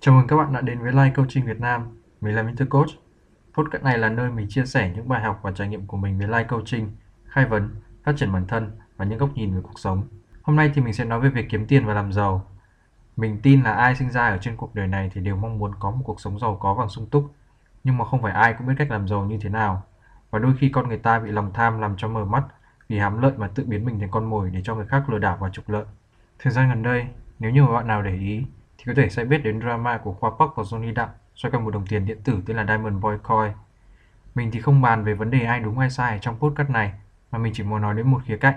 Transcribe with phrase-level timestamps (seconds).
[0.00, 2.00] Chào mừng các bạn đã đến với Live Coaching Việt Nam.
[2.20, 2.62] Mình là Mr.
[2.70, 2.88] Coach.
[3.54, 6.18] Podcast này là nơi mình chia sẻ những bài học và trải nghiệm của mình
[6.18, 6.90] về Live Coaching,
[7.24, 7.70] khai vấn,
[8.04, 10.02] phát triển bản thân và những góc nhìn về cuộc sống.
[10.42, 12.46] Hôm nay thì mình sẽ nói về việc kiếm tiền và làm giàu.
[13.16, 15.74] Mình tin là ai sinh ra ở trên cuộc đời này thì đều mong muốn
[15.80, 17.34] có một cuộc sống giàu có và sung túc.
[17.84, 19.82] Nhưng mà không phải ai cũng biết cách làm giàu như thế nào.
[20.30, 22.44] Và đôi khi con người ta bị lòng tham làm cho mờ mắt
[22.88, 25.18] vì hám lợi mà tự biến mình thành con mồi để cho người khác lừa
[25.18, 25.84] đảo và trục lợi.
[26.38, 27.06] Thời gian gần đây,
[27.38, 28.44] nếu như mà bạn nào để ý
[28.78, 31.64] thì có thể sẽ biết đến drama của Khoa Park và Johnny Đặng xoay quanh
[31.64, 33.52] một đồng tiền điện tử tên là Diamond Boy Coin.
[34.34, 36.92] Mình thì không bàn về vấn đề ai đúng ai sai trong podcast này,
[37.30, 38.54] mà mình chỉ muốn nói đến một khía cạnh,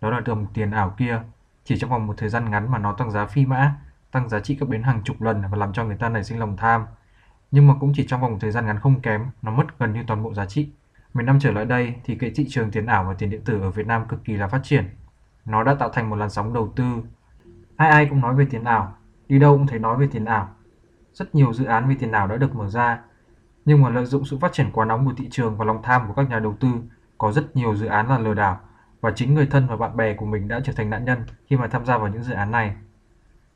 [0.00, 1.22] đó là đồng tiền ảo kia.
[1.64, 3.74] Chỉ trong vòng một thời gian ngắn mà nó tăng giá phi mã,
[4.10, 6.38] tăng giá trị cấp đến hàng chục lần và làm cho người ta nảy sinh
[6.38, 6.86] lòng tham.
[7.50, 9.92] Nhưng mà cũng chỉ trong vòng một thời gian ngắn không kém, nó mất gần
[9.92, 10.68] như toàn bộ giá trị.
[11.14, 13.60] Mấy năm trở lại đây thì cái thị trường tiền ảo và tiền điện tử
[13.60, 14.88] ở Việt Nam cực kỳ là phát triển.
[15.44, 17.02] Nó đã tạo thành một làn sóng đầu tư.
[17.76, 18.96] Ai ai cũng nói về tiền ảo,
[19.28, 20.48] đi đâu cũng thấy nói về tiền ảo.
[21.12, 23.00] Rất nhiều dự án về tiền ảo đã được mở ra,
[23.64, 26.08] nhưng mà lợi dụng sự phát triển quá nóng của thị trường và lòng tham
[26.08, 26.68] của các nhà đầu tư,
[27.18, 28.60] có rất nhiều dự án là lừa đảo
[29.00, 31.56] và chính người thân và bạn bè của mình đã trở thành nạn nhân khi
[31.56, 32.76] mà tham gia vào những dự án này.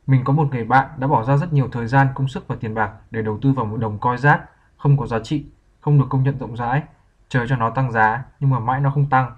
[0.06, 2.56] Mình có một người bạn đã bỏ ra rất nhiều thời gian, công sức và
[2.60, 4.40] tiền bạc để đầu tư vào một đồng coi rác
[4.76, 5.46] không có giá trị,
[5.80, 6.82] không được công nhận rộng rãi,
[7.28, 9.32] chờ cho nó tăng giá nhưng mà mãi nó không tăng.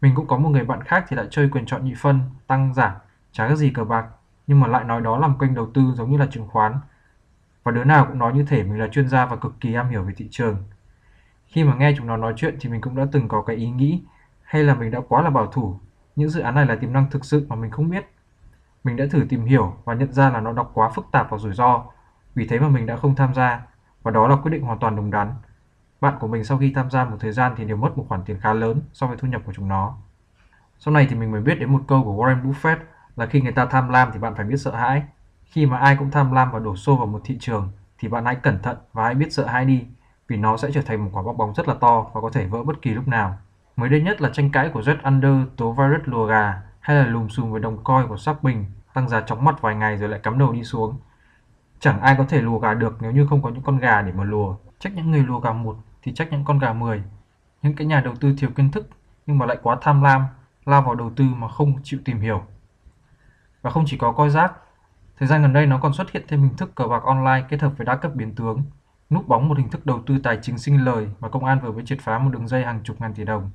[0.00, 2.74] Mình cũng có một người bạn khác thì lại chơi quyền chọn nhị phân, tăng
[2.74, 2.92] giảm,
[3.32, 4.06] chả cái gì cờ bạc
[4.46, 6.74] nhưng mà lại nói đó là kênh đầu tư giống như là chứng khoán.
[7.64, 9.88] Và đứa nào cũng nói như thể mình là chuyên gia và cực kỳ am
[9.88, 10.56] hiểu về thị trường.
[11.46, 13.70] Khi mà nghe chúng nó nói chuyện thì mình cũng đã từng có cái ý
[13.70, 14.02] nghĩ,
[14.42, 15.78] hay là mình đã quá là bảo thủ.
[16.16, 18.04] Những dự án này là tiềm năng thực sự mà mình không biết.
[18.84, 21.38] Mình đã thử tìm hiểu và nhận ra là nó đọc quá phức tạp và
[21.38, 21.84] rủi ro.
[22.34, 23.66] Vì thế mà mình đã không tham gia,
[24.02, 25.34] và đó là quyết định hoàn toàn đúng đắn.
[26.00, 28.24] Bạn của mình sau khi tham gia một thời gian thì đều mất một khoản
[28.24, 29.96] tiền khá lớn so với thu nhập của chúng nó.
[30.78, 32.76] Sau này thì mình mới biết đến một câu của Warren Buffett
[33.16, 35.02] là khi người ta tham lam thì bạn phải biết sợ hãi.
[35.44, 38.24] Khi mà ai cũng tham lam và đổ xô vào một thị trường thì bạn
[38.24, 39.84] hãy cẩn thận và hãy biết sợ hãi đi
[40.28, 42.46] vì nó sẽ trở thành một quả bong bóng rất là to và có thể
[42.46, 43.38] vỡ bất kỳ lúc nào.
[43.76, 47.06] Mới đây nhất là tranh cãi của Jet Under tố virus lùa gà hay là
[47.06, 48.64] lùm xùm với đồng coi của Shopping
[48.94, 50.98] tăng giá chóng mặt vài ngày rồi lại cắm đầu đi xuống.
[51.80, 54.12] Chẳng ai có thể lùa gà được nếu như không có những con gà để
[54.12, 54.56] mà lùa.
[54.78, 57.02] Trách những người lùa gà một thì trách những con gà 10.
[57.62, 58.88] Những cái nhà đầu tư thiếu kiến thức
[59.26, 60.24] nhưng mà lại quá tham lam,
[60.64, 62.42] lao vào đầu tư mà không chịu tìm hiểu.
[63.64, 64.52] Và không chỉ có coi rác,
[65.18, 67.62] thời gian gần đây nó còn xuất hiện thêm hình thức cờ bạc online kết
[67.62, 68.62] hợp với đa cấp biến tướng,
[69.10, 71.72] núp bóng một hình thức đầu tư tài chính sinh lời mà công an vừa
[71.72, 73.50] mới triệt phá một đường dây hàng chục ngàn tỷ đồng.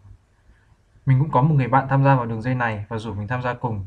[1.05, 3.27] Mình cũng có một người bạn tham gia vào đường dây này và rủ mình
[3.27, 3.85] tham gia cùng.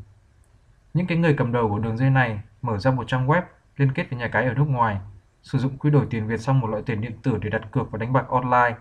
[0.93, 3.41] Những cái người cầm đầu của đường dây này mở ra một trang web
[3.77, 4.97] liên kết với nhà cái ở nước ngoài,
[5.41, 7.91] sử dụng quy đổi tiền Việt sang một loại tiền điện tử để đặt cược
[7.91, 8.75] và đánh bạc online.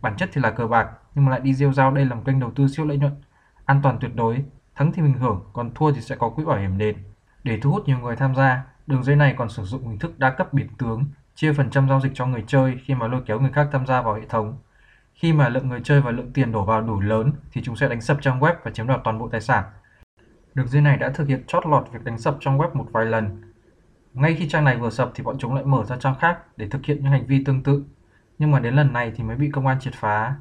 [0.00, 2.22] Bản chất thì là cờ bạc, nhưng mà lại đi rêu rao đây là một
[2.24, 3.12] kênh đầu tư siêu lợi nhuận,
[3.64, 4.44] an toàn tuyệt đối,
[4.74, 6.96] thắng thì mình hưởng, còn thua thì sẽ có quỹ bảo hiểm đền.
[7.44, 10.18] Để thu hút nhiều người tham gia, đường dây này còn sử dụng hình thức
[10.18, 13.22] đa cấp biến tướng, chia phần trăm giao dịch cho người chơi khi mà lôi
[13.26, 14.58] kéo người khác tham gia vào hệ thống.
[15.14, 17.88] Khi mà lượng người chơi và lượng tiền đổ vào đủ lớn thì chúng sẽ
[17.88, 19.64] đánh sập trang web và chiếm đoạt toàn bộ tài sản.
[20.54, 23.06] Đường dây này đã thực hiện chót lọt việc đánh sập trang web một vài
[23.06, 23.42] lần.
[24.14, 26.68] Ngay khi trang này vừa sập thì bọn chúng lại mở ra trang khác để
[26.68, 27.84] thực hiện những hành vi tương tự.
[28.38, 30.34] Nhưng mà đến lần này thì mới bị công an triệt phá.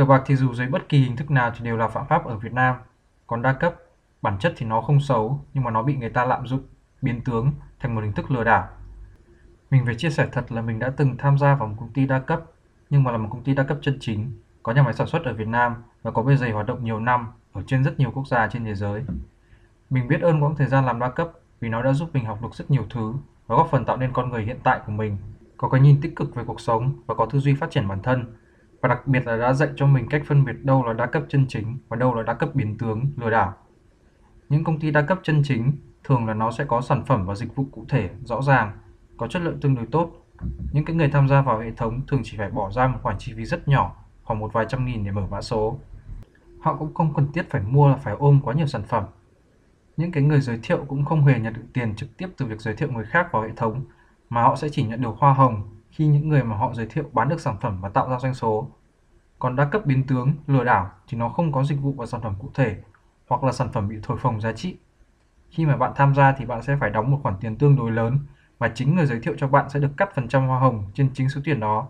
[0.00, 2.24] Cờ bạc thì dù dưới bất kỳ hình thức nào thì đều là phạm pháp
[2.24, 2.76] ở Việt Nam.
[3.26, 3.74] Còn đa cấp,
[4.22, 6.60] bản chất thì nó không xấu nhưng mà nó bị người ta lạm dụng,
[7.02, 8.68] biến tướng thành một hình thức lừa đảo.
[9.70, 12.06] Mình phải chia sẻ thật là mình đã từng tham gia vào một công ty
[12.06, 12.42] đa cấp
[12.90, 15.24] nhưng mà là một công ty đa cấp chân chính, có nhà máy sản xuất
[15.24, 18.10] ở Việt Nam và có bề dày hoạt động nhiều năm ở trên rất nhiều
[18.14, 19.02] quốc gia trên thế giới.
[19.90, 21.30] Mình biết ơn quãng thời gian làm đa cấp
[21.60, 23.14] vì nó đã giúp mình học được rất nhiều thứ
[23.46, 25.16] và góp phần tạo nên con người hiện tại của mình,
[25.56, 28.02] có cái nhìn tích cực về cuộc sống và có tư duy phát triển bản
[28.02, 28.24] thân.
[28.80, 31.22] Và đặc biệt là đã dạy cho mình cách phân biệt đâu là đa cấp
[31.28, 33.54] chân chính và đâu là đa cấp biến tướng, lừa đảo.
[34.48, 35.72] Những công ty đa cấp chân chính
[36.04, 38.72] thường là nó sẽ có sản phẩm và dịch vụ cụ thể, rõ ràng,
[39.16, 40.10] có chất lượng tương đối tốt.
[40.72, 43.16] Những cái người tham gia vào hệ thống thường chỉ phải bỏ ra một khoản
[43.18, 45.78] chi phí rất nhỏ, khoảng một vài trăm nghìn để mở mã số.
[46.60, 49.04] Họ cũng không cần thiết phải mua là phải ôm quá nhiều sản phẩm.
[49.96, 52.60] Những cái người giới thiệu cũng không hề nhận được tiền trực tiếp từ việc
[52.60, 53.84] giới thiệu người khác vào hệ thống,
[54.30, 57.04] mà họ sẽ chỉ nhận được hoa hồng khi những người mà họ giới thiệu
[57.12, 58.70] bán được sản phẩm và tạo ra doanh số.
[59.38, 62.20] Còn đa cấp biến tướng, lừa đảo thì nó không có dịch vụ và sản
[62.20, 62.76] phẩm cụ thể
[63.28, 64.76] hoặc là sản phẩm bị thổi phồng giá trị.
[65.50, 67.90] Khi mà bạn tham gia thì bạn sẽ phải đóng một khoản tiền tương đối
[67.90, 68.18] lớn
[68.58, 71.10] và chính người giới thiệu cho bạn sẽ được cắt phần trăm hoa hồng trên
[71.14, 71.88] chính số tiền đó.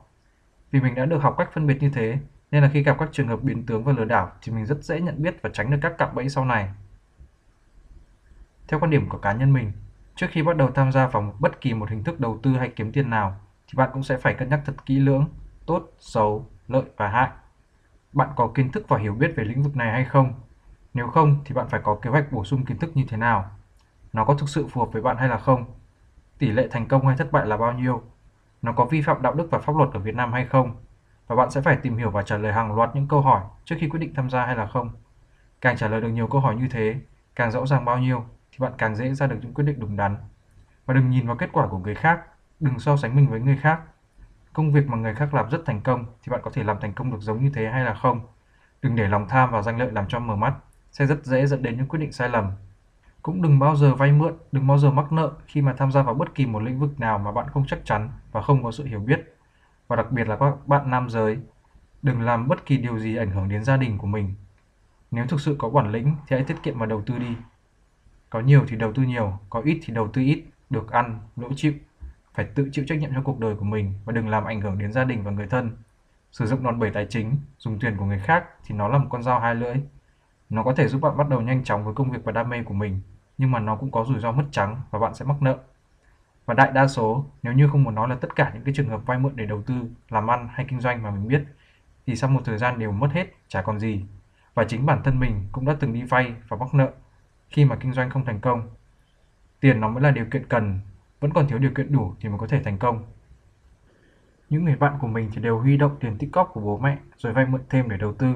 [0.71, 2.19] Vì mình đã được học cách phân biệt như thế
[2.51, 4.85] nên là khi gặp các trường hợp biến tướng và lừa đảo thì mình rất
[4.85, 6.71] dễ nhận biết và tránh được các cạm bẫy sau này.
[8.69, 9.73] Theo quan điểm của cá nhân mình,
[10.17, 12.69] trước khi bắt đầu tham gia vào bất kỳ một hình thức đầu tư hay
[12.69, 15.29] kiếm tiền nào thì bạn cũng sẽ phải cân nhắc thật kỹ lưỡng,
[15.67, 17.31] tốt, xấu, lợi và hại.
[18.13, 20.33] Bạn có kiến thức và hiểu biết về lĩnh vực này hay không?
[20.95, 23.51] Nếu không thì bạn phải có kế hoạch bổ sung kiến thức như thế nào?
[24.13, 25.65] Nó có thực sự phù hợp với bạn hay là không?
[26.39, 28.03] Tỷ lệ thành công hay thất bại là bao nhiêu?
[28.63, 30.77] Nó có vi phạm đạo đức và pháp luật ở Việt Nam hay không?
[31.27, 33.77] Và bạn sẽ phải tìm hiểu và trả lời hàng loạt những câu hỏi trước
[33.79, 34.91] khi quyết định tham gia hay là không.
[35.61, 36.97] Càng trả lời được nhiều câu hỏi như thế,
[37.35, 39.97] càng rõ ràng bao nhiêu thì bạn càng dễ ra được những quyết định đúng
[39.97, 40.17] đắn.
[40.87, 42.21] Và đừng nhìn vào kết quả của người khác,
[42.61, 43.81] đừng so sánh mình với người khác.
[44.53, 46.93] Công việc mà người khác làm rất thành công thì bạn có thể làm thành
[46.93, 48.21] công được giống như thế hay là không?
[48.83, 50.55] Đừng để lòng tham và danh lợi làm cho mờ mắt,
[50.93, 52.51] sẽ rất dễ dẫn đến những quyết định sai lầm.
[53.23, 56.03] Cũng đừng bao giờ vay mượn, đừng bao giờ mắc nợ khi mà tham gia
[56.03, 58.73] vào bất kỳ một lĩnh vực nào mà bạn không chắc chắn và không có
[58.73, 59.37] sự hiểu biết.
[59.89, 61.39] Và đặc biệt là các bạn nam giới,
[62.03, 64.35] đừng làm bất kỳ điều gì ảnh hưởng đến gia đình của mình.
[65.11, 67.37] Nếu thực sự có bản lĩnh thì hãy tiết kiệm và đầu tư đi.
[68.31, 71.49] Có nhiều thì đầu tư nhiều, có ít thì đầu tư ít, được ăn, lỗ
[71.57, 71.73] chịu.
[72.35, 74.79] Phải tự chịu trách nhiệm cho cuộc đời của mình và đừng làm ảnh hưởng
[74.79, 75.77] đến gia đình và người thân.
[76.33, 79.07] Sử dụng đòn bẩy tài chính, dùng tiền của người khác thì nó là một
[79.11, 79.75] con dao hai lưỡi.
[80.51, 82.63] Nó có thể giúp bạn bắt đầu nhanh chóng với công việc và đam mê
[82.63, 83.01] của mình,
[83.39, 85.59] nhưng mà nó cũng có rủi ro mất trắng và bạn sẽ mắc nợ.
[86.47, 88.89] Và đại đa số, nếu như không muốn nói là tất cả những cái trường
[88.89, 89.75] hợp vay mượn để đầu tư,
[90.09, 91.43] làm ăn hay kinh doanh mà mình biết,
[92.07, 94.05] thì sau một thời gian đều mất hết, chả còn gì.
[94.55, 96.93] Và chính bản thân mình cũng đã từng đi vay và mắc nợ
[97.49, 98.69] khi mà kinh doanh không thành công.
[99.61, 100.81] Tiền nó mới là điều kiện cần,
[101.21, 103.05] vẫn còn thiếu điều kiện đủ thì mới có thể thành công.
[104.51, 106.99] Những người bạn của mình thì đều huy động tiền tích cóp của bố mẹ
[107.17, 108.35] rồi vay mượn thêm để đầu tư.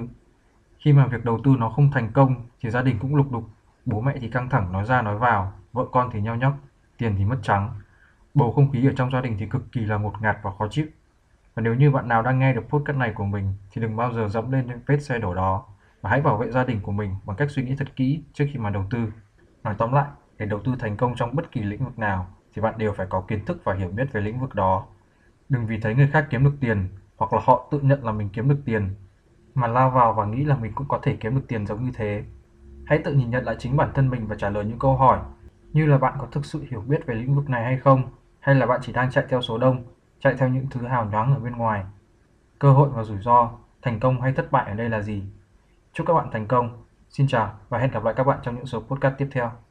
[0.78, 3.44] Khi mà việc đầu tư nó không thành công thì gia đình cũng lục đục,
[3.84, 6.54] bố mẹ thì căng thẳng nói ra nói vào, vợ con thì nheo nhóc,
[6.98, 7.70] tiền thì mất trắng.
[8.34, 10.68] Bầu không khí ở trong gia đình thì cực kỳ là ngột ngạt và khó
[10.70, 10.86] chịu.
[11.54, 14.12] Và nếu như bạn nào đang nghe được podcast này của mình thì đừng bao
[14.12, 15.66] giờ dẫm lên những vết xe đổ đó
[16.02, 18.44] và hãy bảo vệ gia đình của mình bằng cách suy nghĩ thật kỹ trước
[18.52, 19.12] khi mà đầu tư.
[19.62, 20.06] Nói tóm lại,
[20.38, 23.06] để đầu tư thành công trong bất kỳ lĩnh vực nào thì bạn đều phải
[23.10, 24.86] có kiến thức và hiểu biết về lĩnh vực đó
[25.48, 28.28] Đừng vì thấy người khác kiếm được tiền hoặc là họ tự nhận là mình
[28.32, 28.94] kiếm được tiền
[29.54, 31.90] mà lao vào và nghĩ là mình cũng có thể kiếm được tiền giống như
[31.94, 32.24] thế.
[32.86, 35.18] Hãy tự nhìn nhận lại chính bản thân mình và trả lời những câu hỏi
[35.72, 38.02] như là bạn có thực sự hiểu biết về lĩnh vực này hay không
[38.40, 39.84] hay là bạn chỉ đang chạy theo số đông,
[40.20, 41.84] chạy theo những thứ hào nhoáng ở bên ngoài.
[42.58, 43.50] Cơ hội và rủi ro,
[43.82, 45.22] thành công hay thất bại ở đây là gì?
[45.92, 46.84] Chúc các bạn thành công.
[47.08, 49.63] Xin chào và hẹn gặp lại các bạn trong những số podcast tiếp theo.